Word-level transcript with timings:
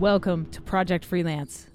Welcome 0.00 0.46
to 0.52 0.62
Project 0.62 1.04
Freelance. 1.04 1.66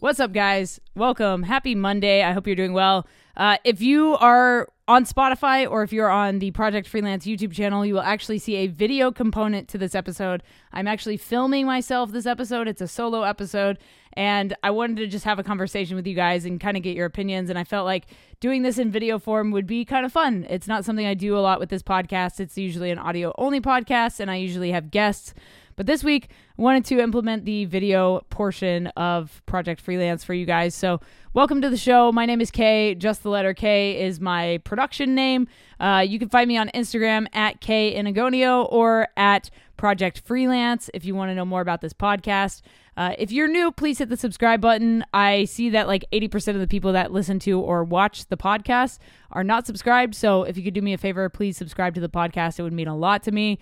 What's 0.00 0.18
up, 0.18 0.32
guys? 0.32 0.80
Welcome. 0.94 1.42
Happy 1.42 1.74
Monday. 1.74 2.22
I 2.22 2.32
hope 2.32 2.46
you're 2.46 2.56
doing 2.56 2.72
well. 2.72 3.06
Uh, 3.36 3.58
if 3.64 3.82
you 3.82 4.16
are 4.16 4.68
on 4.88 5.04
Spotify 5.04 5.70
or 5.70 5.82
if 5.82 5.92
you're 5.92 6.08
on 6.08 6.38
the 6.38 6.52
Project 6.52 6.88
Freelance 6.88 7.26
YouTube 7.26 7.52
channel, 7.52 7.84
you 7.84 7.92
will 7.92 8.00
actually 8.00 8.38
see 8.38 8.56
a 8.56 8.66
video 8.68 9.12
component 9.12 9.68
to 9.68 9.76
this 9.76 9.94
episode. 9.94 10.42
I'm 10.72 10.88
actually 10.88 11.18
filming 11.18 11.66
myself 11.66 12.12
this 12.12 12.24
episode. 12.24 12.66
It's 12.66 12.80
a 12.80 12.88
solo 12.88 13.24
episode, 13.24 13.76
and 14.14 14.56
I 14.62 14.70
wanted 14.70 14.96
to 14.96 15.06
just 15.06 15.26
have 15.26 15.38
a 15.38 15.44
conversation 15.44 15.96
with 15.96 16.06
you 16.06 16.14
guys 16.14 16.46
and 16.46 16.58
kind 16.58 16.78
of 16.78 16.82
get 16.82 16.96
your 16.96 17.04
opinions. 17.04 17.50
And 17.50 17.58
I 17.58 17.64
felt 17.64 17.84
like 17.84 18.06
doing 18.40 18.62
this 18.62 18.78
in 18.78 18.90
video 18.90 19.18
form 19.18 19.50
would 19.50 19.66
be 19.66 19.84
kind 19.84 20.06
of 20.06 20.12
fun. 20.12 20.46
It's 20.48 20.66
not 20.66 20.86
something 20.86 21.04
I 21.04 21.12
do 21.12 21.36
a 21.36 21.40
lot 21.40 21.60
with 21.60 21.68
this 21.68 21.82
podcast, 21.82 22.40
it's 22.40 22.56
usually 22.56 22.90
an 22.90 22.98
audio 22.98 23.34
only 23.36 23.60
podcast, 23.60 24.18
and 24.18 24.30
I 24.30 24.36
usually 24.36 24.70
have 24.70 24.90
guests. 24.90 25.34
But 25.76 25.84
this 25.84 26.02
week, 26.02 26.30
I 26.58 26.62
wanted 26.62 26.86
to 26.86 27.00
implement 27.00 27.44
the 27.44 27.66
video 27.66 28.20
portion 28.30 28.86
of 28.88 29.42
Project 29.44 29.78
Freelance 29.78 30.24
for 30.24 30.32
you 30.32 30.46
guys. 30.46 30.74
So, 30.74 31.00
welcome 31.34 31.60
to 31.60 31.68
the 31.68 31.76
show. 31.76 32.10
My 32.12 32.24
name 32.24 32.40
is 32.40 32.50
Kay. 32.50 32.94
Just 32.94 33.22
the 33.22 33.28
letter 33.28 33.52
K 33.52 34.02
is 34.02 34.18
my 34.18 34.58
production 34.64 35.14
name. 35.14 35.48
Uh, 35.78 36.02
you 36.06 36.18
can 36.18 36.30
find 36.30 36.48
me 36.48 36.56
on 36.56 36.70
Instagram 36.70 37.26
at 37.34 37.60
K 37.60 37.94
Inagonio 37.94 38.66
or 38.72 39.08
at 39.18 39.50
Project 39.76 40.22
Freelance 40.24 40.88
if 40.94 41.04
you 41.04 41.14
want 41.14 41.28
to 41.28 41.34
know 41.34 41.44
more 41.44 41.60
about 41.60 41.82
this 41.82 41.92
podcast. 41.92 42.62
Uh, 42.96 43.14
if 43.18 43.30
you're 43.30 43.46
new, 43.46 43.70
please 43.70 43.98
hit 43.98 44.08
the 44.08 44.16
subscribe 44.16 44.62
button. 44.62 45.04
I 45.12 45.44
see 45.44 45.68
that 45.70 45.86
like 45.86 46.06
80% 46.10 46.54
of 46.54 46.60
the 46.60 46.66
people 46.66 46.92
that 46.92 47.12
listen 47.12 47.38
to 47.40 47.60
or 47.60 47.84
watch 47.84 48.24
the 48.28 48.38
podcast 48.38 48.98
are 49.30 49.44
not 49.44 49.66
subscribed. 49.66 50.14
So 50.14 50.44
if 50.44 50.56
you 50.56 50.62
could 50.64 50.72
do 50.72 50.80
me 50.80 50.94
a 50.94 50.98
favor, 50.98 51.28
please 51.28 51.58
subscribe 51.58 51.94
to 51.96 52.00
the 52.00 52.08
podcast. 52.08 52.58
It 52.58 52.62
would 52.62 52.72
mean 52.72 52.88
a 52.88 52.96
lot 52.96 53.22
to 53.24 53.30
me. 53.30 53.58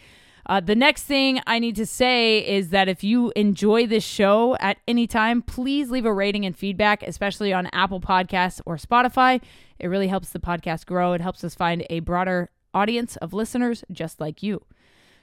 Uh, 0.46 0.60
the 0.60 0.74
next 0.74 1.04
thing 1.04 1.40
I 1.46 1.58
need 1.58 1.76
to 1.76 1.86
say 1.86 2.38
is 2.46 2.68
that 2.70 2.88
if 2.88 3.02
you 3.02 3.32
enjoy 3.34 3.86
this 3.86 4.04
show 4.04 4.56
at 4.60 4.78
any 4.86 5.06
time, 5.06 5.40
please 5.40 5.90
leave 5.90 6.04
a 6.04 6.12
rating 6.12 6.44
and 6.44 6.56
feedback, 6.56 7.02
especially 7.02 7.52
on 7.52 7.68
Apple 7.72 8.00
Podcasts 8.00 8.60
or 8.66 8.76
Spotify. 8.76 9.40
It 9.78 9.86
really 9.86 10.08
helps 10.08 10.30
the 10.30 10.38
podcast 10.38 10.84
grow. 10.86 11.14
It 11.14 11.22
helps 11.22 11.44
us 11.44 11.54
find 11.54 11.86
a 11.88 12.00
broader 12.00 12.50
audience 12.74 13.16
of 13.16 13.32
listeners 13.32 13.84
just 13.90 14.20
like 14.20 14.42
you. 14.42 14.62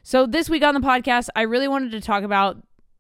So, 0.04 0.26
this 0.26 0.50
week 0.50 0.64
on 0.64 0.74
the 0.74 0.80
podcast, 0.80 1.30
I 1.36 1.44
really 1.44 1.68
wanted 1.68 1.92
to 1.92 2.02
talk 2.02 2.24
about 2.24 2.58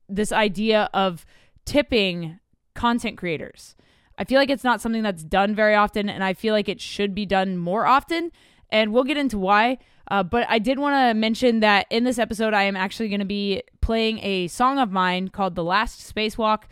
this 0.07 0.31
idea 0.31 0.89
of 0.93 1.25
tipping 1.65 2.39
content 2.75 3.17
creators. 3.17 3.75
I 4.19 4.23
feel 4.23 4.37
like 4.37 4.51
it's 4.51 4.63
not 4.63 4.81
something 4.81 5.01
that's 5.01 5.23
done 5.23 5.55
very 5.55 5.73
often, 5.73 6.07
and 6.07 6.23
I 6.23 6.33
feel 6.33 6.53
like 6.53 6.69
it 6.69 6.79
should 6.79 7.15
be 7.15 7.25
done 7.25 7.57
more 7.57 7.87
often. 7.87 8.31
And 8.69 8.93
we'll 8.93 9.03
get 9.03 9.17
into 9.17 9.39
why. 9.39 9.79
Uh, 10.11 10.23
but 10.23 10.45
I 10.49 10.59
did 10.59 10.77
want 10.77 10.93
to 10.93 11.17
mention 11.17 11.61
that 11.61 11.87
in 11.89 12.03
this 12.03 12.19
episode, 12.19 12.53
I 12.53 12.63
am 12.63 12.75
actually 12.75 13.07
going 13.07 13.21
to 13.21 13.25
be 13.25 13.63
playing 13.79 14.19
a 14.19 14.49
song 14.49 14.77
of 14.77 14.91
mine 14.91 15.29
called 15.29 15.55
The 15.55 15.63
Last 15.63 16.13
Spacewalk. 16.13 16.63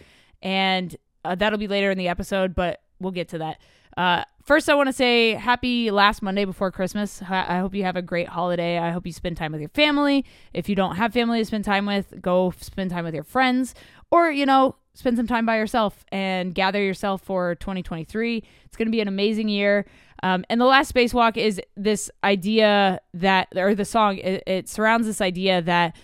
And 0.41 0.93
uh, 1.23 1.35
that'll 1.35 1.57
be 1.57 1.69
later 1.69 1.89
in 1.89 1.97
the 1.97 2.09
episode, 2.09 2.53
but 2.53 2.81
we'll 2.99 3.13
get 3.13 3.29
to 3.29 3.37
that. 3.37 3.61
Uh, 3.95 4.25
first, 4.43 4.67
I 4.67 4.75
want 4.75 4.87
to 4.87 4.93
say 4.93 5.35
happy 5.35 5.89
last 5.89 6.21
Monday 6.21 6.43
before 6.43 6.69
Christmas. 6.69 7.21
I 7.21 7.59
hope 7.59 7.73
you 7.73 7.83
have 7.83 7.95
a 7.95 8.01
great 8.01 8.27
holiday. 8.27 8.77
I 8.77 8.91
hope 8.91 9.05
you 9.05 9.13
spend 9.13 9.37
time 9.37 9.53
with 9.53 9.61
your 9.61 9.69
family. 9.69 10.25
If 10.53 10.67
you 10.67 10.75
don't 10.75 10.97
have 10.97 11.13
family 11.13 11.39
to 11.39 11.45
spend 11.45 11.63
time 11.63 11.85
with, 11.85 12.21
go 12.21 12.53
spend 12.59 12.91
time 12.91 13.05
with 13.05 13.13
your 13.13 13.23
friends 13.23 13.73
or, 14.11 14.29
you 14.29 14.45
know, 14.45 14.75
spend 14.93 15.17
some 15.17 15.27
time 15.27 15.45
by 15.45 15.57
yourself 15.57 16.03
and 16.11 16.53
gather 16.53 16.81
yourself 16.81 17.21
for 17.21 17.55
2023. 17.55 18.43
It's 18.65 18.77
going 18.77 18.87
to 18.87 18.91
be 18.91 19.01
an 19.01 19.07
amazing 19.07 19.49
year. 19.49 19.85
Um, 20.21 20.43
and 20.49 20.59
the 20.59 20.65
last 20.65 20.93
spacewalk 20.93 21.37
is 21.37 21.61
this 21.77 22.11
idea 22.23 22.99
that, 23.13 23.47
or 23.55 23.73
the 23.75 23.85
song, 23.85 24.17
it, 24.17 24.43
it 24.45 24.67
surrounds 24.67 25.07
this 25.07 25.21
idea 25.21 25.61
that 25.61 25.95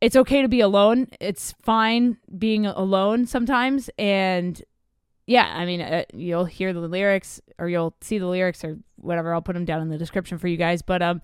it's 0.00 0.16
okay 0.16 0.42
to 0.42 0.48
be 0.48 0.60
alone. 0.60 1.08
It's 1.20 1.54
fine 1.62 2.18
being 2.38 2.66
alone 2.66 3.26
sometimes. 3.26 3.88
And 3.98 4.62
yeah, 5.26 5.52
I 5.56 5.64
mean, 5.64 5.80
uh, 5.80 6.04
you'll 6.12 6.44
hear 6.44 6.72
the 6.72 6.80
lyrics 6.80 7.40
or 7.58 7.68
you'll 7.68 7.94
see 8.02 8.18
the 8.18 8.26
lyrics 8.26 8.62
or 8.64 8.78
whatever. 8.96 9.32
I'll 9.32 9.42
put 9.42 9.54
them 9.54 9.64
down 9.64 9.80
in 9.80 9.88
the 9.88 9.98
description 9.98 10.38
for 10.38 10.48
you 10.48 10.56
guys. 10.58 10.82
But 10.82 11.00
um, 11.00 11.22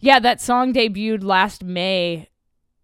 yeah, 0.00 0.18
that 0.18 0.40
song 0.40 0.74
debuted 0.74 1.22
last 1.22 1.62
May 1.62 2.28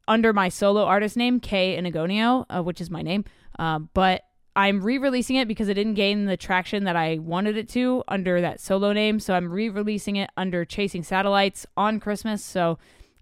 under 0.09 0.33
my 0.33 0.49
solo 0.49 0.84
artist 0.84 1.16
name, 1.16 1.41
Kay 1.41 1.81
Inagonio, 1.81 2.47
uh, 2.50 2.62
which 2.62 2.81
is 2.81 2.91
my 2.91 3.03
name. 3.03 3.25
Uh, 3.59 3.81
but 3.94 4.22
I'm 4.56 4.83
re-releasing 4.83 5.37
it 5.37 5.47
because 5.47 5.69
it 5.69 5.75
didn't 5.75 5.94
gain 5.94 6.27
the 6.27 6.37
traction 6.37 6.84
that 6.84 6.97
I 6.97 7.19
wanted 7.19 7.56
it 7.56 7.69
to 7.71 8.03
under 8.09 8.41
that 8.41 8.61
solo 8.61 8.93
name. 8.93 9.21
So 9.21 9.34
I'm 9.34 9.50
re-releasing 9.50 10.16
it 10.16 10.31
under 10.37 10.65
Chasing 10.65 11.03
Satellites 11.03 11.66
on 11.77 12.00
Christmas. 12.00 12.44
So 12.44 12.78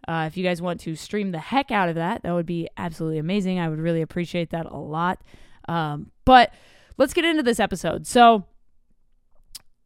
uh, 0.08 0.24
if 0.26 0.36
you 0.36 0.44
guys 0.44 0.62
want 0.62 0.80
to 0.80 0.96
stream 0.96 1.32
the 1.32 1.38
heck 1.38 1.70
out 1.70 1.90
of 1.90 1.96
that, 1.96 2.22
that 2.22 2.32
would 2.32 2.46
be 2.46 2.68
absolutely 2.78 3.18
amazing. 3.18 3.58
I 3.58 3.68
would 3.68 3.78
really 3.78 4.00
appreciate 4.00 4.50
that 4.50 4.66
a 4.66 4.76
lot. 4.76 5.20
Um, 5.68 6.10
but 6.24 6.54
let's 6.96 7.12
get 7.12 7.26
into 7.26 7.42
this 7.42 7.60
episode. 7.60 8.06
So 8.06 8.46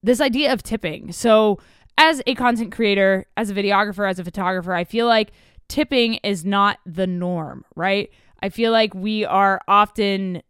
this 0.03 0.21
idea 0.21 0.53
of 0.53 0.63
tipping. 0.63 1.11
So 1.11 1.59
as 1.99 2.23
a 2.27 2.35
content 2.35 2.73
creator, 2.73 3.27
as 3.37 3.51
a 3.51 3.55
videographer, 3.55 4.09
as 4.09 4.19
a 4.19 4.25
photographer, 4.25 4.75
I 4.75 4.85
feel 4.85 5.07
like 5.07 5.33
tipping 5.73 6.17
is 6.23 6.45
not 6.45 6.79
the 6.85 7.07
norm, 7.07 7.65
right? 7.75 8.11
I 8.43 8.51
feel 8.51 8.73
like 8.73 8.95
we 8.95 9.25
are 9.25 9.59
often 9.67 10.43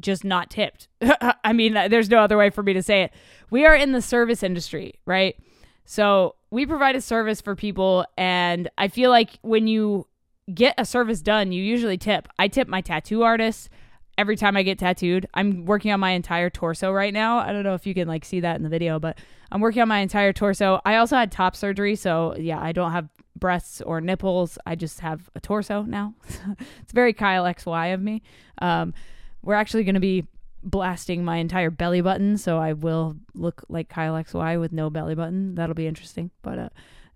just 0.00 0.24
not 0.24 0.48
tipped. 0.48 0.88
I 1.44 1.52
mean, 1.52 1.74
there's 1.74 2.08
no 2.08 2.20
other 2.20 2.38
way 2.38 2.48
for 2.48 2.62
me 2.62 2.72
to 2.72 2.82
say 2.82 3.02
it. 3.02 3.12
We 3.50 3.66
are 3.66 3.74
in 3.74 3.92
the 3.92 4.00
service 4.00 4.42
industry, 4.42 4.94
right? 5.04 5.36
So 5.84 6.34
we 6.50 6.64
provide 6.64 6.96
a 6.96 7.02
service 7.02 7.42
for 7.42 7.54
people, 7.54 8.06
and 8.16 8.70
I 8.78 8.88
feel 8.88 9.10
like 9.10 9.38
when 9.42 9.66
you 9.66 10.06
get 10.54 10.74
a 10.78 10.86
service 10.86 11.20
done, 11.20 11.52
you 11.52 11.62
usually 11.62 11.98
tip. 11.98 12.26
I 12.38 12.48
tip 12.48 12.68
my 12.68 12.80
tattoo 12.80 13.24
artists 13.24 13.68
every 14.16 14.36
time 14.36 14.56
I 14.56 14.62
get 14.62 14.78
tattooed. 14.78 15.26
I'm 15.34 15.66
working 15.66 15.92
on 15.92 16.00
my 16.00 16.12
entire 16.12 16.48
torso 16.48 16.90
right 16.90 17.12
now. 17.12 17.36
I 17.36 17.52
don't 17.52 17.64
know 17.64 17.74
if 17.74 17.86
you 17.86 17.92
can 17.92 18.08
like 18.08 18.24
see 18.24 18.40
that 18.40 18.56
in 18.56 18.62
the 18.62 18.70
video, 18.70 18.98
but 18.98 19.18
I'm 19.52 19.60
working 19.60 19.82
on 19.82 19.88
my 19.88 19.98
entire 19.98 20.32
torso. 20.32 20.80
I 20.86 20.96
also 20.96 21.16
had 21.16 21.30
top 21.30 21.54
surgery, 21.54 21.96
so 21.96 22.34
yeah, 22.38 22.58
I 22.58 22.72
don't 22.72 22.92
have 22.92 23.10
breasts 23.38 23.80
or 23.80 24.00
nipples. 24.00 24.58
I 24.66 24.74
just 24.74 25.00
have 25.00 25.30
a 25.34 25.40
torso 25.40 25.82
now. 25.82 26.14
it's 26.82 26.92
very 26.92 27.12
Kyle 27.12 27.44
XY 27.44 27.94
of 27.94 28.00
me. 28.00 28.22
Um, 28.60 28.94
we're 29.42 29.54
actually 29.54 29.84
going 29.84 29.94
to 29.94 30.00
be 30.00 30.26
blasting 30.62 31.24
my 31.24 31.36
entire 31.36 31.70
belly 31.70 32.00
button, 32.00 32.36
so 32.36 32.58
I 32.58 32.72
will 32.72 33.16
look 33.34 33.64
like 33.68 33.88
Kyle 33.88 34.14
XY 34.14 34.60
with 34.60 34.72
no 34.72 34.90
belly 34.90 35.14
button. 35.14 35.54
That'll 35.54 35.74
be 35.74 35.86
interesting, 35.86 36.30
but 36.42 36.58
uh, 36.58 36.68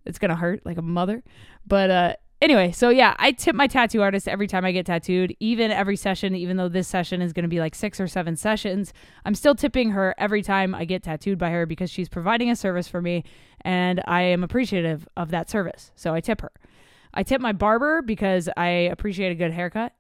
it's 0.05 0.19
gonna 0.19 0.37
hurt 0.37 0.65
like 0.65 0.79
a 0.79 0.83
mother. 0.83 1.23
But 1.67 1.91
uh, 1.91 2.15
anyway, 2.41 2.73
so 2.73 2.89
yeah, 2.89 3.15
I 3.19 3.33
tip 3.33 3.55
my 3.55 3.67
tattoo 3.67 4.03
artist 4.03 4.29
every 4.29 4.47
time 4.47 4.65
I 4.65 4.73
get 4.73 4.87
tattooed, 4.87 5.37
even 5.41 5.71
every 5.71 5.97
session. 5.97 6.35
Even 6.35 6.57
though 6.57 6.69
this 6.69 6.89
session 6.89 7.23
is 7.23 7.33
gonna 7.33 7.49
be 7.49 7.61
like 7.61 7.75
six 7.75 8.01
or 8.01 8.07
seven 8.07 8.37
sessions, 8.37 8.93
I'm 9.25 9.35
still 9.35 9.55
tipping 9.55 9.91
her 9.91 10.15
every 10.19 10.43
time 10.43 10.75
I 10.75 10.85
get 10.85 11.03
tattooed 11.03 11.39
by 11.39 11.51
her 11.51 11.67
because 11.67 11.91
she's 11.91 12.09
providing 12.09 12.51
a 12.51 12.57
service 12.57 12.89
for 12.89 13.03
me, 13.03 13.25
and 13.63 14.03
I 14.07 14.23
am 14.23 14.45
appreciative 14.45 15.09
of 15.17 15.31
that 15.31 15.51
service. 15.51 15.91
So 15.95 16.15
I 16.15 16.21
tip 16.21 16.41
her. 16.41 16.53
I 17.15 17.23
tip 17.23 17.41
my 17.41 17.53
barber 17.53 18.03
because 18.03 18.49
I 18.57 18.69
appreciate 18.69 19.33
a 19.33 19.35
good 19.35 19.53
haircut. 19.53 19.93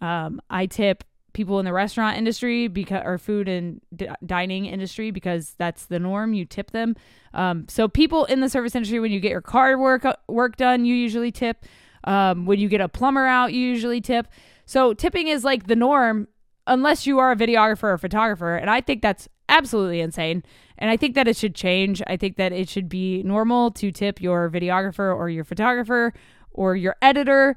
Um, 0.00 0.40
I 0.50 0.66
tip 0.66 1.04
people 1.36 1.58
in 1.58 1.66
the 1.66 1.72
restaurant 1.72 2.16
industry 2.16 2.66
because 2.66 3.02
or 3.04 3.18
food 3.18 3.46
and 3.46 3.82
d- 3.94 4.08
dining 4.24 4.64
industry 4.64 5.10
because 5.10 5.54
that's 5.58 5.84
the 5.84 5.98
norm 5.98 6.32
you 6.32 6.46
tip 6.46 6.70
them 6.70 6.96
um, 7.34 7.66
so 7.68 7.86
people 7.86 8.24
in 8.24 8.40
the 8.40 8.48
service 8.48 8.74
industry 8.74 8.98
when 8.98 9.12
you 9.12 9.20
get 9.20 9.30
your 9.30 9.42
car 9.42 9.76
work 9.76 10.06
uh, 10.06 10.16
work 10.28 10.56
done 10.56 10.86
you 10.86 10.94
usually 10.94 11.30
tip 11.30 11.66
um, 12.04 12.46
when 12.46 12.58
you 12.58 12.70
get 12.70 12.80
a 12.80 12.88
plumber 12.88 13.26
out 13.26 13.52
you 13.52 13.60
usually 13.60 14.00
tip 14.00 14.28
so 14.64 14.94
tipping 14.94 15.28
is 15.28 15.44
like 15.44 15.66
the 15.66 15.76
norm 15.76 16.26
unless 16.66 17.06
you 17.06 17.18
are 17.18 17.32
a 17.32 17.36
videographer 17.36 17.84
or 17.84 17.98
photographer 17.98 18.56
and 18.56 18.70
i 18.70 18.80
think 18.80 19.02
that's 19.02 19.28
absolutely 19.50 20.00
insane 20.00 20.42
and 20.78 20.90
i 20.90 20.96
think 20.96 21.14
that 21.14 21.28
it 21.28 21.36
should 21.36 21.54
change 21.54 22.02
i 22.06 22.16
think 22.16 22.36
that 22.36 22.52
it 22.52 22.68
should 22.68 22.88
be 22.88 23.22
normal 23.22 23.70
to 23.70 23.90
tip 23.90 24.20
your 24.20 24.50
videographer 24.50 25.14
or 25.14 25.28
your 25.28 25.44
photographer 25.44 26.12
or 26.52 26.76
your 26.76 26.96
editor 27.02 27.56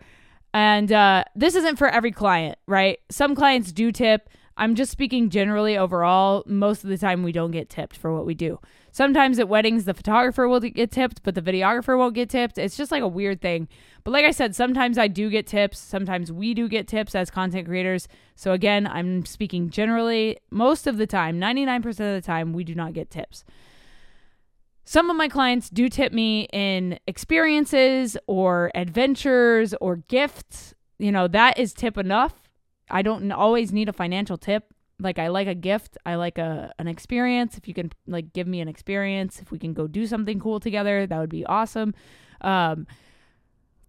and 0.54 0.92
uh, 0.92 1.24
this 1.36 1.56
isn't 1.56 1.78
for 1.78 1.88
every 1.88 2.12
client, 2.12 2.58
right? 2.66 3.00
Some 3.10 3.36
clients 3.36 3.72
do 3.72 3.92
tip. 3.92 4.30
I'm 4.60 4.76
just 4.76 4.92
speaking 4.92 5.30
generally 5.30 5.78
overall. 5.78 6.44
Most 6.46 6.84
of 6.84 6.90
the 6.90 6.98
time, 6.98 7.24
we 7.24 7.32
don't 7.32 7.52
get 7.52 7.70
tipped 7.70 7.96
for 7.96 8.14
what 8.14 8.26
we 8.26 8.34
do. 8.34 8.60
Sometimes 8.92 9.40
at 9.40 9.48
weddings, 9.48 9.86
the 9.86 9.94
photographer 9.94 10.50
will 10.50 10.60
get 10.60 10.92
tipped, 10.92 11.24
but 11.24 11.34
the 11.34 11.42
videographer 11.42 11.98
won't 11.98 12.14
get 12.14 12.30
tipped. 12.30 12.58
It's 12.58 12.76
just 12.76 12.92
like 12.92 13.02
a 13.02 13.08
weird 13.08 13.40
thing. 13.40 13.70
But 14.04 14.12
like 14.12 14.26
I 14.26 14.32
said, 14.32 14.56
sometimes 14.56 14.98
I 14.98 15.08
do 15.08 15.30
get 15.30 15.48
tips. 15.48 15.80
Sometimes 15.80 16.30
we 16.30 16.54
do 16.54 16.68
get 16.68 16.90
tips 16.90 17.16
as 17.16 17.32
content 17.32 17.68
creators. 17.68 18.10
So 18.36 18.52
again, 18.52 18.86
I'm 18.86 19.26
speaking 19.26 19.70
generally. 19.70 20.38
Most 20.52 20.88
of 20.88 20.98
the 20.98 21.08
time, 21.08 21.40
99% 21.40 21.88
of 21.88 21.96
the 21.96 22.22
time, 22.22 22.52
we 22.52 22.66
do 22.66 22.76
not 22.76 22.92
get 22.92 23.10
tips. 23.10 23.46
Some 24.84 25.10
of 25.10 25.16
my 25.16 25.30
clients 25.30 25.70
do 25.70 25.88
tip 25.88 26.12
me 26.12 26.50
in 26.52 27.00
experiences 27.08 28.18
or 28.28 28.72
adventures 28.76 29.74
or 29.80 29.98
gifts. 30.10 30.74
You 30.98 31.14
know, 31.14 31.30
that 31.30 31.58
is 31.58 31.74
tip 31.74 31.98
enough. 31.98 32.49
I 32.90 33.02
don't 33.02 33.32
always 33.32 33.72
need 33.72 33.90
a 33.90 33.94
financial 33.94 34.38
tip. 34.38 34.74
Like 35.00 35.18
I 35.18 35.30
like 35.30 35.48
a 35.48 35.56
gift, 35.56 35.98
I 36.06 36.16
like 36.16 36.38
a 36.38 36.74
an 36.78 36.88
experience. 36.88 37.58
If 37.58 37.68
you 37.68 37.74
can 37.74 37.92
like 38.06 38.34
give 38.34 38.48
me 38.48 38.60
an 38.60 38.68
experience, 38.68 39.40
if 39.40 39.52
we 39.52 39.58
can 39.58 39.74
go 39.74 39.88
do 39.88 40.06
something 40.06 40.40
cool 40.40 40.60
together, 40.60 41.08
that 41.08 41.20
would 41.20 41.30
be 41.30 41.46
awesome. 41.46 41.94
Um, 42.42 42.86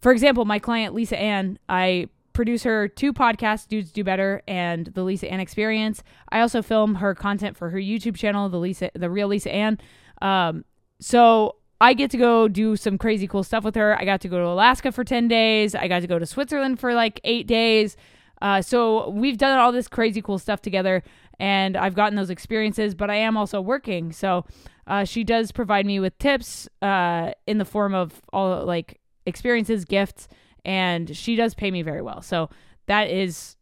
for 0.00 0.12
example, 0.12 0.44
my 0.44 0.58
client 0.58 0.94
Lisa 0.94 1.19
Ann, 1.19 1.58
I 1.69 2.08
produce 2.32 2.62
her 2.62 2.88
two 2.88 3.12
podcasts, 3.12 3.67
Dudes 3.67 3.91
Do 3.91 4.05
Better 4.05 4.43
and 4.47 4.87
the 4.87 5.03
Lisa 5.03 5.31
Ann 5.31 5.41
Experience. 5.41 6.03
I 6.31 6.41
also 6.41 6.62
film 6.62 6.96
her 6.96 7.14
content 7.14 7.56
for 7.56 7.70
her 7.70 7.79
YouTube 7.79 8.17
channel, 8.17 8.49
the 8.49 8.58
Lisa, 8.58 8.91
the 8.94 9.11
Real 9.11 9.29
Lisa 9.29 9.53
Ann. 9.53 9.79
Um, 10.23 10.64
so 11.00 11.56
I 11.81 11.94
get 11.94 12.11
to 12.12 12.19
go 12.19 12.46
do 12.46 12.76
some 12.76 12.99
crazy 12.99 13.26
cool 13.26 13.43
stuff 13.43 13.64
with 13.64 13.75
her. 13.75 13.99
I 13.99 14.05
got 14.05 14.20
to 14.23 14.29
go 14.29 14.38
to 14.38 14.46
Alaska 14.46 14.93
for 14.93 15.03
10 15.03 15.29
days. 15.29 15.75
I 15.75 15.88
got 15.88 16.00
to 16.00 16.06
go 16.06 16.19
to 16.19 16.26
Switzerland 16.26 16.79
for 16.79 16.94
like 16.94 17.20
eight 17.25 17.46
days. 17.46 17.96
Uh, 18.40 18.62
so 18.62 19.10
we've 19.10 19.38
done 19.38 19.58
all 19.58 19.72
this 19.72 19.88
crazy 19.88 20.22
cool 20.22 20.38
stuff 20.38 20.62
together 20.62 21.02
and 21.40 21.76
I've 21.76 21.94
gotten 21.94 22.16
those 22.16 22.31
experiences, 22.31 22.94
but 22.94 23.10
I 23.10 23.16
am 23.16 23.37
also 23.37 23.60
working. 23.60 24.12
So 24.12 24.44
uh, 24.87 25.04
she 25.04 25.25
does 25.25 25.52
provide 25.52 25.87
me 25.87 25.98
with 25.98 26.19
tips 26.19 26.69
uh, 26.82 27.32
in 27.46 27.58
the 27.58 27.64
form 27.64 27.94
of 27.94 28.20
all 28.32 28.64
like 28.64 29.00
experiences, 29.25 29.84
gifts, 29.84 30.28
and 30.64 31.16
she 31.16 31.37
does 31.37 31.54
pay 31.54 31.70
me 31.70 31.81
very 31.82 32.02
well. 32.02 32.20
So 32.20 32.50
that 32.87 33.08
is 33.08 33.56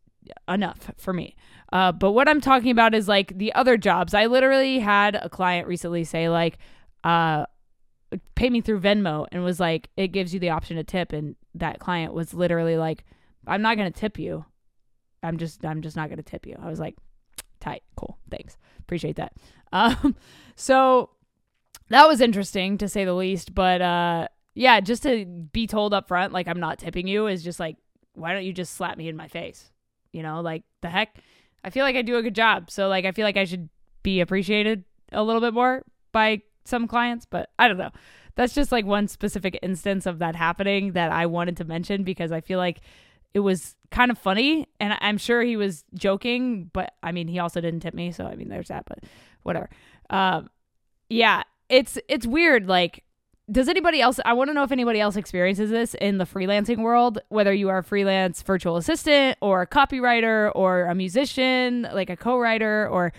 enough 0.48 0.90
for 0.96 1.12
me. 1.12 1.36
Uh, 1.72 1.92
but 1.92 2.12
what 2.12 2.28
I'm 2.28 2.40
talking 2.40 2.72
about 2.72 2.94
is 2.94 3.06
like 3.06 3.38
the 3.38 3.52
other 3.52 3.76
jobs. 3.76 4.12
I 4.12 4.26
literally 4.26 4.80
had 4.80 5.14
a 5.14 5.28
client 5.28 5.68
recently 5.68 6.02
say 6.02 6.28
like, 6.28 6.58
uh, 7.04 7.46
pay 8.34 8.50
me 8.50 8.60
through 8.60 8.80
Venmo 8.80 9.26
and 9.30 9.44
was 9.44 9.60
like, 9.60 9.88
it 9.96 10.08
gives 10.08 10.34
you 10.34 10.40
the 10.40 10.50
option 10.50 10.76
to 10.78 10.84
tip. 10.84 11.12
And 11.12 11.36
that 11.54 11.78
client 11.78 12.12
was 12.12 12.34
literally 12.34 12.76
like, 12.76 13.04
I'm 13.46 13.62
not 13.62 13.76
going 13.76 13.92
to 13.92 14.00
tip 14.00 14.18
you. 14.18 14.44
I'm 15.22 15.36
just, 15.36 15.64
I'm 15.64 15.82
just 15.82 15.96
not 15.96 16.10
to 16.10 16.22
tip 16.22 16.46
you. 16.46 16.56
I 16.60 16.68
was 16.68 16.80
like, 16.80 16.96
tight. 17.60 17.82
Cool. 17.96 18.18
Thanks. 18.30 18.56
Appreciate 18.80 19.16
that. 19.16 19.32
Um, 19.70 20.16
so 20.56 21.10
that 21.90 22.08
was 22.08 22.22
interesting 22.22 22.78
to 22.78 22.88
say 22.88 23.04
the 23.04 23.12
least, 23.12 23.54
but, 23.54 23.82
uh, 23.82 24.28
yeah, 24.54 24.80
just 24.80 25.02
to 25.02 25.26
be 25.26 25.66
told 25.66 25.92
up 25.92 26.08
front, 26.08 26.32
like 26.32 26.48
I'm 26.48 26.58
not 26.58 26.78
tipping 26.78 27.06
you 27.06 27.26
is 27.26 27.44
just 27.44 27.60
like, 27.60 27.76
why 28.14 28.32
don't 28.32 28.44
you 28.44 28.52
just 28.54 28.74
slap 28.74 28.96
me 28.96 29.08
in 29.08 29.16
my 29.16 29.28
face? 29.28 29.70
You 30.10 30.22
know, 30.22 30.40
like 30.40 30.64
the 30.80 30.88
heck? 30.88 31.18
I 31.62 31.70
feel 31.70 31.84
like 31.84 31.96
I 31.96 32.02
do 32.02 32.16
a 32.16 32.22
good 32.22 32.34
job. 32.34 32.70
So 32.70 32.88
like 32.88 33.04
I 33.04 33.12
feel 33.12 33.24
like 33.24 33.36
I 33.36 33.44
should 33.44 33.68
be 34.02 34.20
appreciated 34.20 34.84
a 35.12 35.22
little 35.22 35.40
bit 35.40 35.54
more 35.54 35.84
by 36.12 36.42
some 36.64 36.88
clients, 36.88 37.26
but 37.26 37.50
I 37.58 37.68
don't 37.68 37.78
know. 37.78 37.90
That's 38.34 38.54
just 38.54 38.72
like 38.72 38.84
one 38.84 39.08
specific 39.08 39.58
instance 39.62 40.06
of 40.06 40.18
that 40.20 40.36
happening 40.36 40.92
that 40.92 41.10
I 41.10 41.26
wanted 41.26 41.56
to 41.58 41.64
mention 41.64 42.04
because 42.04 42.32
I 42.32 42.40
feel 42.40 42.58
like 42.58 42.80
it 43.34 43.40
was 43.40 43.74
kind 43.90 44.10
of 44.10 44.18
funny 44.18 44.66
and 44.80 44.96
I'm 45.00 45.18
sure 45.18 45.42
he 45.42 45.56
was 45.56 45.84
joking, 45.94 46.70
but 46.72 46.94
I 47.02 47.12
mean 47.12 47.28
he 47.28 47.38
also 47.38 47.60
didn't 47.60 47.80
tip 47.80 47.94
me, 47.94 48.12
so 48.12 48.26
I 48.26 48.34
mean 48.34 48.48
there's 48.48 48.68
that, 48.68 48.84
but 48.86 49.00
whatever. 49.42 49.70
Um 50.10 50.50
yeah, 51.08 51.42
it's 51.68 51.98
it's 52.08 52.26
weird 52.26 52.66
like 52.66 53.04
does 53.50 53.68
anybody 53.68 54.00
else 54.00 54.20
I 54.24 54.34
want 54.34 54.48
to 54.48 54.54
know 54.54 54.62
if 54.62 54.72
anybody 54.72 55.00
else 55.00 55.16
experiences 55.16 55.70
this 55.70 55.94
in 55.94 56.18
the 56.18 56.26
freelancing 56.26 56.78
world, 56.78 57.18
whether 57.28 57.52
you 57.52 57.70
are 57.70 57.78
a 57.78 57.84
freelance 57.84 58.42
virtual 58.42 58.76
assistant 58.76 59.38
or 59.40 59.62
a 59.62 59.66
copywriter 59.66 60.52
or 60.54 60.82
a 60.82 60.94
musician, 60.94 61.88
like 61.94 62.10
a 62.10 62.16
co-writer 62.16 62.88
or 62.88 63.12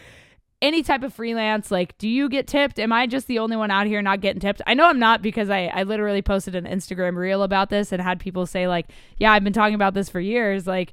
any 0.62 0.84
type 0.84 1.04
of 1.04 1.14
freelance, 1.14 1.72
like, 1.72 1.98
do 1.98 2.08
you 2.08 2.28
get 2.28 2.46
tipped? 2.46 2.80
Am 2.80 2.92
I 2.92 3.08
just 3.08 3.28
the 3.28 3.40
only 3.40 3.56
one 3.56 3.72
out 3.72 3.88
here 3.88 4.02
not 4.02 4.20
getting 4.20 4.42
tipped? 4.42 4.62
I 4.68 4.74
know 4.74 4.88
I'm 4.88 5.00
not 5.00 5.22
because 5.22 5.50
I, 5.50 5.68
I 5.68 5.84
literally 5.84 6.22
posted 6.22 6.54
an 6.56 6.66
Instagram 6.66 7.16
reel 7.16 7.44
about 7.44 7.70
this 7.70 7.92
and 7.92 8.02
had 8.02 8.20
people 8.20 8.46
say, 8.46 8.68
like, 8.68 8.88
yeah, 9.18 9.32
I've 9.32 9.44
been 9.44 9.54
talking 9.54 9.76
about 9.76 9.94
this 9.94 10.10
for 10.10 10.20
years. 10.20 10.68
Like, 10.68 10.92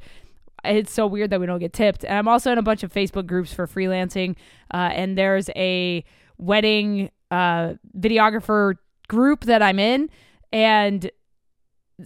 it's 0.65 0.93
so 0.93 1.07
weird 1.07 1.31
that 1.31 1.41
we 1.41 1.47
don't 1.47 1.59
get 1.59 1.73
tipped. 1.73 2.05
And 2.05 2.17
I'm 2.17 2.29
also 2.29 2.53
in 2.53 2.59
a 2.59 2.63
bunch 2.63 2.85
of 2.85 2.93
Facebook 2.93 3.27
groups 3.27 3.53
for 3.53 3.67
freelancing. 3.67 4.37
Uh, 4.73 4.91
and 4.93 5.19
there's 5.19 5.51
a 5.57 6.05
wedding 6.39 7.11
uh, 7.33 7.75
videographer 7.99 8.75
group 9.09 9.45
that 9.45 9.63
I'm 9.63 9.81
in. 9.81 10.11
And 10.53 11.11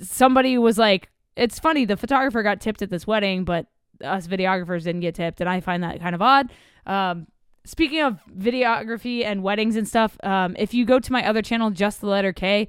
somebody 0.00 0.56
was 0.56 0.78
like, 0.78 1.10
it's 1.36 1.58
funny, 1.58 1.84
the 1.84 1.96
photographer 1.96 2.42
got 2.42 2.60
tipped 2.60 2.80
at 2.80 2.90
this 2.90 3.06
wedding, 3.06 3.44
but 3.44 3.66
us 4.02 4.26
videographers 4.26 4.84
didn't 4.84 5.02
get 5.02 5.14
tipped. 5.14 5.40
And 5.42 5.48
I 5.48 5.60
find 5.60 5.82
that 5.82 6.00
kind 6.00 6.14
of 6.14 6.22
odd. 6.22 6.50
Um, 6.86 7.26
speaking 7.64 8.00
of 8.00 8.18
videography 8.36 9.24
and 9.24 9.42
weddings 9.42 9.76
and 9.76 9.86
stuff, 9.86 10.16
um, 10.22 10.56
if 10.58 10.74
you 10.74 10.84
go 10.84 10.98
to 10.98 11.12
my 11.12 11.26
other 11.26 11.42
channel, 11.42 11.70
just 11.70 12.00
the 12.00 12.06
letter 12.06 12.32
K, 12.32 12.68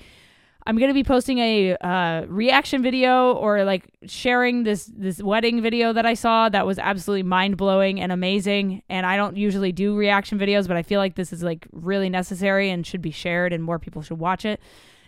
I'm 0.66 0.78
gonna 0.78 0.94
be 0.94 1.04
posting 1.04 1.40
a 1.40 1.76
uh, 1.78 2.26
reaction 2.28 2.84
video 2.84 3.34
or 3.34 3.64
like 3.64 3.90
sharing 4.06 4.64
this 4.64 4.92
this 4.96 5.22
wedding 5.22 5.62
video 5.62 5.92
that 5.92 6.06
I 6.06 6.14
saw 6.14 6.50
that 6.50 6.68
was 6.68 6.78
absolutely 6.78 7.24
mind 7.24 7.58
blowing 7.58 8.00
and 8.00 8.12
amazing. 8.12 8.84
And 8.88 9.06
I 9.06 9.18
don't 9.18 9.38
usually 9.38 9.72
do 9.72 9.96
reaction 9.96 10.38
videos, 10.38 10.68
but 10.68 10.78
I 10.78 10.84
feel 10.84 11.00
like 11.00 11.16
this 11.16 11.34
is 11.34 11.42
like 11.42 11.68
really 11.72 12.10
necessary 12.10 12.70
and 12.70 12.86
should 12.86 13.02
be 13.02 13.12
shared, 13.12 13.54
and 13.54 13.64
more 13.64 13.80
people 13.80 14.04
should 14.04 14.20
watch 14.20 14.46
it. 14.46 14.60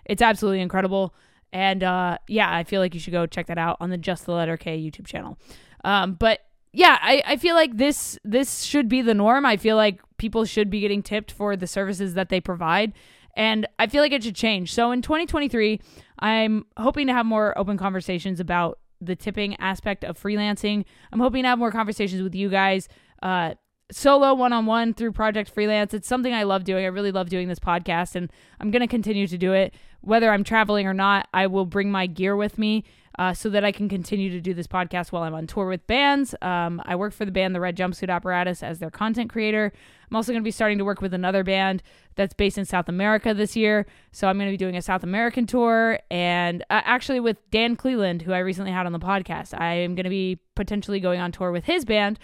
It's 0.06 0.22
absolutely 0.22 0.62
incredible. 0.62 1.14
And 1.52 1.84
uh, 1.84 2.18
yeah, 2.28 2.52
I 2.52 2.64
feel 2.64 2.82
like 2.82 2.96
you 2.96 3.00
should 3.00 3.14
go 3.14 3.28
check 3.28 3.46
that 3.46 3.60
out 3.60 3.78
on 3.80 3.92
the 3.92 3.98
Just 3.98 4.26
the 4.26 4.32
Letter 4.32 4.58
K 4.58 4.80
YouTube 4.80 5.06
channel. 5.06 5.38
Um, 5.84 6.14
but 6.16 6.40
yeah, 6.74 6.98
I, 7.02 7.22
I 7.26 7.38
feel 7.38 7.56
like 7.56 7.78
this 7.78 8.18
this 8.24 8.64
should 8.64 8.90
be 8.90 9.02
the 9.02 9.14
norm. 9.14 9.46
I 9.46 9.58
feel 9.58 9.76
like 9.76 10.02
people 10.18 10.44
should 10.44 10.70
be 10.70 10.80
getting 10.80 11.04
tipped 11.04 11.32
for 11.32 11.56
the 11.56 11.68
services 11.68 12.16
that 12.16 12.30
they 12.30 12.42
provide. 12.42 12.94
And 13.36 13.68
I 13.80 13.88
feel 13.88 14.02
like 14.02 14.12
it 14.12 14.24
should 14.24 14.36
change. 14.36 14.74
So 14.74 14.92
in 14.92 15.02
2023, 15.02 15.80
I'm 16.20 16.66
hoping 16.78 17.08
to 17.08 17.14
have 17.14 17.26
more 17.26 17.58
open 17.58 17.78
conversations 17.78 18.40
about 18.40 18.80
the 19.02 19.16
tipping 19.16 19.56
aspect 19.60 20.04
of 20.04 20.22
freelancing. 20.22 20.86
I'm 21.12 21.20
hoping 21.20 21.44
to 21.44 21.50
have 21.50 21.60
more 21.60 21.72
conversations 21.72 22.22
with 22.22 22.36
you 22.36 22.50
guys, 22.50 22.88
uh, 23.22 23.56
solo, 23.96 24.34
one 24.34 24.54
on 24.54 24.66
one 24.66 24.94
through 24.94 25.12
Project 25.12 25.50
Freelance. 25.50 25.94
It's 25.94 26.08
something 26.08 26.34
I 26.34 26.44
love 26.44 26.64
doing. 26.64 26.84
I 26.84 26.88
really 26.88 27.12
love 27.12 27.30
doing 27.30 27.48
this 27.48 27.60
podcast, 27.60 28.16
and 28.16 28.32
I'm 28.60 28.72
going 28.72 28.82
to 28.82 28.88
continue 28.88 29.28
to 29.28 29.38
do 29.38 29.54
it. 29.54 29.74
Whether 30.02 30.32
I'm 30.32 30.44
traveling 30.44 30.88
or 30.88 30.94
not, 30.94 31.28
I 31.34 31.48
will 31.48 31.66
bring 31.66 31.92
my 31.92 32.08
gear 32.08 32.36
with 32.36 32.58
me 32.58 32.84
uh, 33.20 33.34
so 33.34 33.50
that 33.50 33.64
I 33.64 33.72
can 33.72 33.90
continue 33.90 34.30
to 34.32 34.42
do 34.42 34.54
this 34.54 34.68
podcast 34.68 35.12
while 35.12 35.24
I'm 35.24 35.34
on 35.34 35.48
tour 35.48 35.68
with 35.68 35.86
bands. 35.88 36.34
Um, 36.42 36.82
I 36.86 36.96
work 36.96 37.14
for 37.14 37.26
the 37.26 37.32
band 37.32 37.54
The 37.54 37.60
Red 37.60 37.78
Jumpsuit 37.78 38.10
Apparatus 38.10 38.64
as 38.64 38.80
their 38.80 38.90
content 38.90 39.30
creator. 39.30 39.72
I'm 40.10 40.16
also 40.16 40.32
going 40.32 40.42
to 40.42 40.48
be 40.48 40.52
starting 40.52 40.78
to 40.80 40.86
work 40.86 41.02
with 41.02 41.14
another 41.14 41.44
band 41.44 41.84
that's 42.16 42.34
based 42.34 42.58
in 42.58 42.66
South 42.66 42.90
America 42.90 43.34
this 43.34 43.56
year. 43.56 43.86
So 44.12 44.28
I'm 44.28 44.38
going 44.38 44.50
to 44.50 44.54
be 44.54 44.58
doing 44.58 44.76
a 44.76 44.82
South 44.82 45.04
American 45.04 45.46
tour 45.46 46.00
and 46.12 46.62
uh, 46.70 46.82
actually 46.86 47.20
with 47.20 47.38
Dan 47.52 47.76
Cleland, 47.76 48.24
who 48.24 48.34
I 48.34 48.40
recently 48.40 48.72
had 48.72 48.86
on 48.86 48.92
the 48.92 49.00
podcast. 49.00 49.60
I 49.60 49.76
am 49.76 49.96
going 49.96 50.06
to 50.06 50.10
be 50.10 50.40
potentially 50.56 51.00
going 51.00 51.20
on 51.20 51.32
tour 51.32 51.52
with 51.52 51.66
his 51.66 51.86
band. 51.86 52.20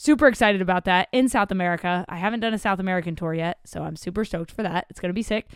Super 0.00 0.28
excited 0.28 0.62
about 0.62 0.86
that 0.86 1.08
in 1.12 1.28
South 1.28 1.50
America. 1.50 2.06
I 2.08 2.16
haven't 2.16 2.40
done 2.40 2.54
a 2.54 2.58
South 2.58 2.78
American 2.78 3.14
tour 3.14 3.34
yet, 3.34 3.58
so 3.66 3.82
I'm 3.82 3.96
super 3.96 4.24
stoked 4.24 4.50
for 4.50 4.62
that. 4.62 4.86
It's 4.88 4.98
going 4.98 5.10
to 5.10 5.14
be 5.14 5.22
sick. 5.22 5.50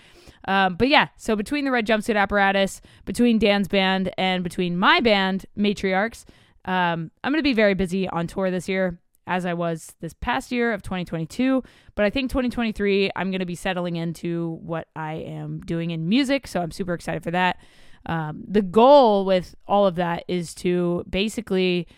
Um, 0.47 0.75
but 0.75 0.89
yeah, 0.89 1.09
so 1.17 1.35
between 1.35 1.65
the 1.65 1.71
Red 1.71 1.87
Jumpsuit 1.87 2.15
Apparatus, 2.15 2.83
between 3.07 3.39
Dan's 3.39 3.69
band, 3.69 4.13
and 4.19 4.45
between 4.45 4.77
my 4.77 5.01
band, 5.01 5.47
Matriarchs, 5.57 6.27
um, 6.67 7.11
I'm 7.25 7.33
going 7.33 7.39
to 7.39 7.43
be 7.43 7.55
very 7.55 7.73
busy 7.73 8.07
on 8.07 8.27
tour 8.27 8.51
this 8.51 8.69
year, 8.69 8.99
as 9.27 9.47
I 9.47 9.55
was 9.55 9.95
this 10.01 10.13
past 10.13 10.53
year 10.53 10.75
of 10.75 10.83
2022. 10.83 11.63
But 11.95 12.05
I 12.05 12.11
think 12.11 12.29
2023, 12.29 13.13
I'm 13.17 13.31
going 13.31 13.39
to 13.39 13.47
be 13.47 13.55
settling 13.55 13.97
into 13.97 14.59
what 14.61 14.89
I 14.95 15.15
am 15.15 15.61
doing 15.61 15.91
in 15.91 16.07
music. 16.07 16.49
So 16.49 16.61
I'm 16.61 16.71
super 16.71 16.93
excited 16.93 17.25
for 17.25 17.31
that. 17.31 17.57
Um, 18.05 18.45
the 18.47 18.61
goal 18.61 19.25
with 19.25 19.55
all 19.67 19.87
of 19.87 19.95
that 19.95 20.25
is 20.29 20.55
to 20.57 21.03
basically 21.09 21.89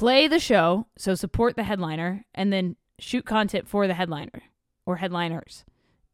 play 0.00 0.26
the 0.26 0.38
show, 0.38 0.86
so 0.96 1.14
support 1.14 1.56
the 1.56 1.62
headliner, 1.62 2.24
and 2.34 2.50
then 2.50 2.74
shoot 2.98 3.26
content 3.26 3.68
for 3.68 3.86
the 3.86 3.92
headliner 3.92 4.42
or 4.86 4.96
headliners, 4.96 5.66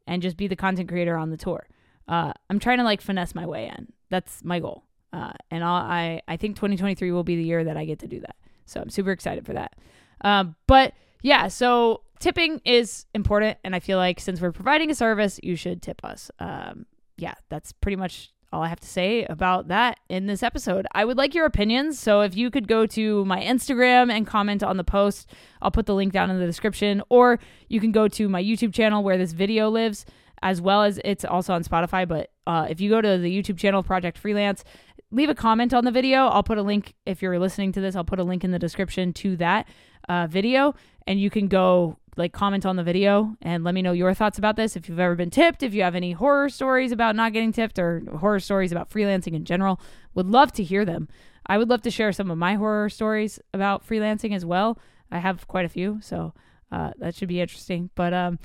and 0.05 0.21
just 0.21 0.35
be 0.35 0.45
the 0.45 0.57
content 0.57 0.89
creator 0.89 1.15
on 1.15 1.29
the 1.29 1.37
tour. 1.37 1.65
Uh, 2.05 2.33
I'm 2.49 2.59
trying 2.59 2.79
to 2.79 2.83
like 2.83 2.99
finesse 2.99 3.33
my 3.33 3.45
way 3.45 3.71
in. 3.73 3.87
That's 4.09 4.43
my 4.43 4.59
goal, 4.59 4.83
uh, 5.13 5.31
and 5.49 5.63
I'll, 5.63 5.75
i 5.75 6.21
I 6.27 6.35
think 6.35 6.57
2023 6.57 7.13
will 7.13 7.23
be 7.23 7.37
the 7.37 7.45
year 7.45 7.63
that 7.63 7.77
I 7.77 7.85
get 7.85 7.99
to 7.99 8.07
do 8.07 8.19
that. 8.19 8.35
So 8.65 8.81
I'm 8.81 8.89
super 8.89 9.11
excited 9.11 9.45
for 9.45 9.53
that. 9.53 9.77
Um, 10.19 10.57
but 10.67 10.93
yeah, 11.21 11.47
so 11.47 12.01
tipping 12.19 12.59
is 12.65 13.05
important, 13.13 13.57
and 13.63 13.73
I 13.73 13.79
feel 13.79 13.97
like 13.97 14.19
since 14.19 14.41
we're 14.41 14.51
providing 14.51 14.91
a 14.91 14.95
service, 14.95 15.39
you 15.41 15.55
should 15.55 15.81
tip 15.81 16.03
us. 16.03 16.29
Um, 16.39 16.87
yeah, 17.15 17.35
that's 17.47 17.71
pretty 17.71 17.95
much 17.95 18.33
all 18.53 18.63
I 18.63 18.67
have 18.67 18.79
to 18.79 18.87
say 18.87 19.25
about 19.25 19.67
that 19.67 19.99
in 20.09 20.25
this 20.25 20.41
episode. 20.41 20.87
I 20.93 21.03
would 21.03 21.17
like 21.17 21.35
your 21.35 21.45
opinions. 21.45 21.99
So 21.99 22.21
if 22.21 22.35
you 22.35 22.49
could 22.49 22.67
go 22.67 22.85
to 22.87 23.25
my 23.25 23.41
Instagram 23.41 24.11
and 24.11 24.25
comment 24.25 24.63
on 24.63 24.77
the 24.77 24.83
post, 24.83 25.29
I'll 25.61 25.71
put 25.71 25.85
the 25.85 25.95
link 25.95 26.13
down 26.13 26.29
in 26.29 26.39
the 26.39 26.45
description, 26.45 27.03
or 27.09 27.39
you 27.67 27.79
can 27.79 27.91
go 27.91 28.07
to 28.07 28.29
my 28.29 28.41
YouTube 28.41 28.73
channel 28.73 29.03
where 29.03 29.17
this 29.17 29.33
video 29.33 29.69
lives, 29.69 30.05
as 30.41 30.61
well 30.61 30.83
as 30.83 30.99
it's 31.03 31.25
also 31.25 31.53
on 31.53 31.63
Spotify. 31.63 32.07
But 32.07 32.31
uh, 32.45 32.67
if 32.69 32.79
you 32.79 32.89
go 32.89 33.01
to 33.01 33.17
the 33.17 33.29
YouTube 33.29 33.57
channel, 33.57 33.83
Project 33.83 34.17
Freelance, 34.17 34.63
leave 35.11 35.29
a 35.29 35.35
comment 35.35 35.73
on 35.73 35.83
the 35.83 35.91
video. 35.91 36.27
I'll 36.27 36.43
put 36.43 36.57
a 36.57 36.63
link, 36.63 36.93
if 37.05 37.21
you're 37.21 37.39
listening 37.39 37.71
to 37.73 37.81
this, 37.81 37.95
I'll 37.95 38.03
put 38.03 38.19
a 38.19 38.23
link 38.23 38.43
in 38.43 38.51
the 38.51 38.59
description 38.59 39.13
to 39.13 39.35
that 39.37 39.67
uh, 40.07 40.27
video, 40.27 40.73
and 41.05 41.19
you 41.19 41.29
can 41.29 41.47
go 41.47 41.97
like 42.17 42.33
comment 42.33 42.65
on 42.65 42.75
the 42.75 42.83
video 42.83 43.35
and 43.41 43.63
let 43.63 43.73
me 43.73 43.81
know 43.81 43.91
your 43.91 44.13
thoughts 44.13 44.37
about 44.37 44.55
this. 44.55 44.75
If 44.75 44.89
you've 44.89 44.99
ever 44.99 45.15
been 45.15 45.29
tipped, 45.29 45.63
if 45.63 45.73
you 45.73 45.83
have 45.83 45.95
any 45.95 46.13
horror 46.13 46.49
stories 46.49 46.91
about 46.91 47.15
not 47.15 47.33
getting 47.33 47.51
tipped 47.51 47.79
or 47.79 48.03
horror 48.19 48.39
stories 48.39 48.71
about 48.71 48.89
freelancing 48.89 49.33
in 49.33 49.45
general, 49.45 49.79
would 50.15 50.27
love 50.27 50.51
to 50.53 50.63
hear 50.63 50.85
them. 50.85 51.07
I 51.45 51.57
would 51.57 51.69
love 51.69 51.81
to 51.83 51.91
share 51.91 52.11
some 52.11 52.29
of 52.29 52.37
my 52.37 52.55
horror 52.55 52.89
stories 52.89 53.39
about 53.53 53.87
freelancing 53.87 54.35
as 54.35 54.45
well. 54.45 54.79
I 55.11 55.19
have 55.19 55.47
quite 55.47 55.65
a 55.65 55.69
few, 55.69 55.99
so 56.01 56.33
uh, 56.71 56.91
that 56.97 57.15
should 57.15 57.29
be 57.29 57.39
interesting. 57.39 57.89
But 57.95 58.13
um, 58.13 58.39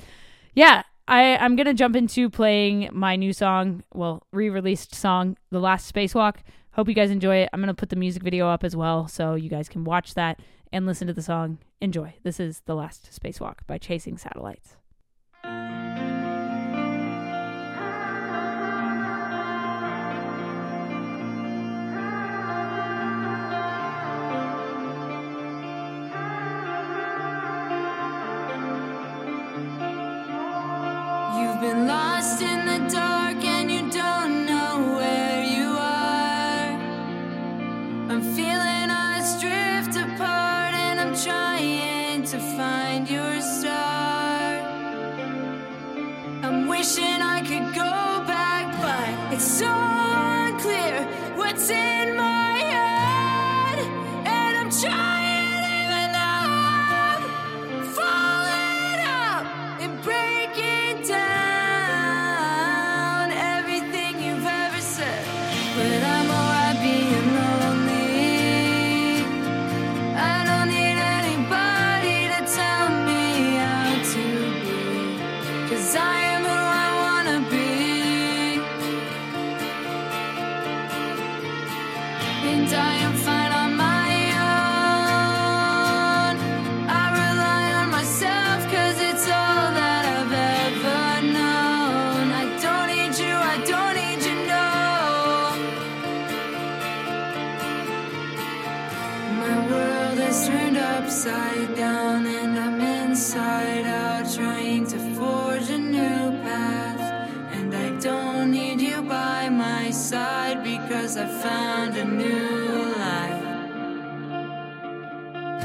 yeah, 0.54 0.82
I, 1.08 1.36
I'm 1.36 1.56
gonna 1.56 1.74
jump 1.74 1.96
into 1.96 2.30
playing 2.30 2.90
my 2.92 3.16
new 3.16 3.32
song, 3.32 3.82
well, 3.92 4.26
re-released 4.32 4.94
song, 4.94 5.36
"The 5.50 5.58
Last 5.58 5.92
Spacewalk." 5.92 6.36
Hope 6.72 6.88
you 6.88 6.94
guys 6.94 7.10
enjoy 7.10 7.36
it. 7.36 7.50
I'm 7.52 7.62
to 7.62 7.74
put 7.74 7.90
the 7.90 7.96
music 7.96 8.22
video 8.22 8.48
up 8.48 8.64
as 8.64 8.74
well 8.74 9.06
so 9.06 9.34
you 9.34 9.50
guys 9.50 9.68
can 9.68 9.84
watch 9.84 10.14
that 10.14 10.40
and 10.72 10.86
listen 10.86 11.06
to 11.06 11.12
the 11.12 11.22
song. 11.22 11.58
Enjoy. 11.80 12.14
This 12.22 12.40
is 12.40 12.62
The 12.64 12.74
Last 12.74 13.10
Spacewalk 13.12 13.66
by 13.66 13.78
Chasing 13.78 14.16
Satellites. 14.16 14.76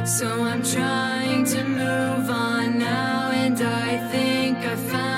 So 0.07 0.41
I'm 0.41 0.63
trying 0.63 1.43
to 1.43 1.63
move 1.65 2.29
on 2.29 2.79
now, 2.79 3.29
and 3.31 3.61
I 3.61 3.97
think 4.09 4.57
I 4.59 4.75
found 4.77 5.16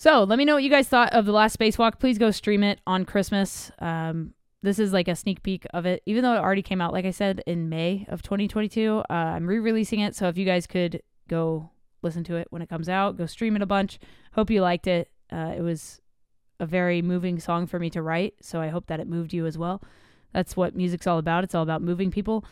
So 0.00 0.24
let 0.24 0.38
me 0.38 0.46
know 0.46 0.54
what 0.54 0.62
you 0.62 0.70
guys 0.70 0.88
thought 0.88 1.12
of 1.12 1.26
the 1.26 1.32
last 1.32 1.58
spacewalk. 1.58 1.98
Please 1.98 2.16
go 2.16 2.30
stream 2.30 2.62
it 2.62 2.80
on 2.86 3.04
Christmas. 3.04 3.70
Um, 3.80 4.32
this 4.62 4.78
is 4.78 4.94
like 4.94 5.08
a 5.08 5.14
sneak 5.14 5.42
peek 5.42 5.66
of 5.74 5.84
it, 5.84 6.02
even 6.06 6.22
though 6.22 6.32
it 6.32 6.38
already 6.38 6.62
came 6.62 6.80
out, 6.80 6.94
like 6.94 7.04
I 7.04 7.10
said, 7.10 7.42
in 7.46 7.68
May 7.68 8.06
of 8.08 8.22
2022. 8.22 9.02
Uh, 9.10 9.12
I'm 9.12 9.46
re-releasing 9.46 10.00
it, 10.00 10.16
so 10.16 10.26
if 10.28 10.38
you 10.38 10.46
guys 10.46 10.66
could 10.66 11.02
go 11.28 11.68
listen 12.00 12.24
to 12.24 12.36
it 12.36 12.46
when 12.48 12.62
it 12.62 12.70
comes 12.70 12.88
out, 12.88 13.18
go 13.18 13.26
stream 13.26 13.56
it 13.56 13.60
a 13.60 13.66
bunch. 13.66 13.98
Hope 14.32 14.48
you 14.48 14.62
liked 14.62 14.86
it. 14.86 15.10
Uh, 15.30 15.52
it 15.54 15.60
was 15.60 16.00
a 16.58 16.64
very 16.64 17.02
moving 17.02 17.38
song 17.38 17.66
for 17.66 17.78
me 17.78 17.90
to 17.90 18.00
write, 18.00 18.36
so 18.40 18.58
I 18.58 18.68
hope 18.68 18.86
that 18.86 19.00
it 19.00 19.06
moved 19.06 19.34
you 19.34 19.44
as 19.44 19.58
well. 19.58 19.82
That's 20.32 20.56
what 20.56 20.74
music's 20.74 21.06
all 21.06 21.18
about. 21.18 21.44
It's 21.44 21.54
all 21.54 21.62
about 21.62 21.82
moving 21.82 22.10
people. 22.10 22.46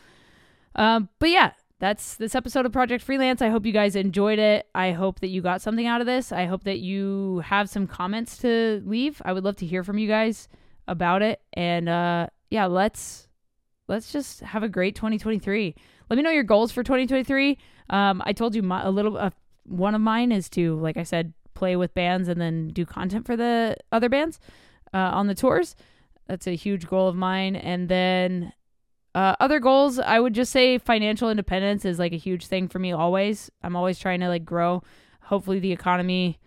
Um, 0.75 1.09
but 1.17 1.31
yeah, 1.31 1.53
that's 1.79 2.15
this 2.15 2.35
episode 2.35 2.65
of 2.65 2.73
Project 2.73 3.03
Freelance. 3.03 3.41
I 3.41 3.47
hope 3.47 3.65
you 3.65 3.71
guys 3.71 3.95
enjoyed 3.95 4.37
it. 4.37 4.67
I 4.75 4.91
hope 4.91 5.21
that 5.21 5.29
you 5.29 5.41
got 5.41 5.61
something 5.61 5.87
out 5.87 6.01
of 6.01 6.07
this. 6.07 6.33
I 6.33 6.45
hope 6.45 6.65
that 6.65 6.79
you 6.79 7.41
have 7.45 7.69
some 7.69 7.87
comments 7.87 8.37
to 8.39 8.83
leave. 8.85 9.21
I 9.23 9.31
would 9.31 9.45
love 9.45 9.55
to 9.57 9.65
hear 9.65 9.83
from 9.83 9.97
you 9.97 10.07
guys 10.07 10.49
about 10.89 11.21
it. 11.21 11.41
And 11.53 11.87
uh, 11.87 12.27
yeah, 12.49 12.65
let's 12.65 13.29
let's 13.87 14.11
just 14.11 14.41
have 14.41 14.61
a 14.61 14.69
great 14.69 14.95
2023. 14.95 15.73
Let 16.09 16.17
me 16.17 16.21
know 16.21 16.31
your 16.31 16.43
goals 16.43 16.73
for 16.73 16.83
2023. 16.83 17.57
Um, 17.89 18.21
I 18.25 18.33
told 18.33 18.55
you 18.55 18.61
my, 18.61 18.83
a 18.83 18.91
little. 18.91 19.17
Uh, 19.17 19.29
one 19.63 19.95
of 19.95 20.01
mine 20.01 20.31
is 20.31 20.49
to, 20.49 20.79
like 20.79 20.97
I 20.97 21.03
said, 21.03 21.33
play 21.53 21.75
with 21.75 21.93
bands 21.93 22.27
and 22.27 22.41
then 22.41 22.69
do 22.69 22.85
content 22.85 23.25
for 23.25 23.37
the 23.37 23.77
other 23.91 24.09
bands 24.09 24.39
uh, 24.93 24.97
on 24.97 25.27
the 25.27 25.35
tours. 25.35 25.75
That's 26.27 26.47
a 26.47 26.55
huge 26.55 26.87
goal 26.87 27.07
of 27.07 27.15
mine. 27.15 27.55
And 27.55 27.87
then 27.87 28.51
uh, 29.19 29.35
other 29.41 29.59
goals, 29.59 29.99
I 29.99 30.17
would 30.17 30.33
just 30.33 30.49
say 30.49 30.77
financial 30.77 31.29
independence 31.29 31.83
is 31.83 31.99
like 31.99 32.13
a 32.13 32.17
huge 32.17 32.45
thing 32.45 32.69
for 32.69 32.79
me 32.79 32.93
always. 32.93 33.51
I'm 33.61 33.75
always 33.75 33.99
trying 33.99 34.21
to 34.21 34.29
like 34.29 34.45
grow. 34.45 34.81
Hopefully, 35.23 35.59
the 35.59 35.73
economy 35.73 36.39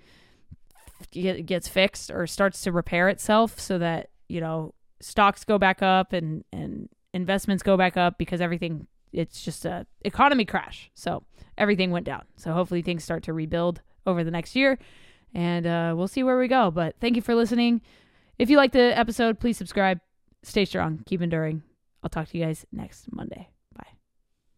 get, 1.11 1.45
gets 1.45 1.69
fixed 1.69 2.11
or 2.11 2.26
starts 2.26 2.62
to 2.62 2.73
repair 2.73 3.11
itself 3.11 3.61
so 3.61 3.76
that, 3.76 4.09
you 4.26 4.41
know, 4.41 4.73
stocks 5.02 5.45
go 5.45 5.59
back 5.59 5.83
up 5.83 6.14
and, 6.14 6.45
and 6.50 6.88
investments 7.12 7.62
go 7.62 7.76
back 7.76 7.99
up 7.99 8.17
because 8.17 8.41
everything, 8.41 8.87
it's 9.12 9.45
just 9.45 9.67
a 9.67 9.87
economy 10.00 10.47
crash. 10.47 10.91
So 10.95 11.25
everything 11.59 11.91
went 11.91 12.07
down. 12.07 12.23
So 12.37 12.55
hopefully 12.55 12.81
things 12.81 13.05
start 13.05 13.23
to 13.25 13.35
rebuild 13.35 13.83
over 14.07 14.25
the 14.25 14.31
next 14.31 14.57
year 14.57 14.79
and 15.35 15.67
uh, 15.67 15.93
we'll 15.95 16.09
see 16.09 16.23
where 16.23 16.38
we 16.38 16.49
go. 16.49 16.71
But 16.71 16.97
thank 17.02 17.17
you 17.17 17.23
for 17.23 17.35
listening. 17.35 17.83
If 18.38 18.49
you 18.49 18.57
like 18.57 18.73
the 18.73 18.99
episode, 18.99 19.41
please 19.41 19.59
subscribe 19.59 20.00
stay 20.43 20.64
strong, 20.64 21.02
keep 21.05 21.21
enduring. 21.21 21.62
I'll 22.02 22.11
talk 22.11 22.28
to 22.28 22.38
you 22.38 22.44
guys 22.44 22.66
next 22.73 23.12
Monday. 23.12 23.49